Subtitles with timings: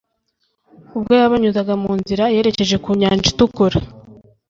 [0.95, 3.77] ubwo yabanyuzaga mu nzira yerekeje ku nyanja itukura,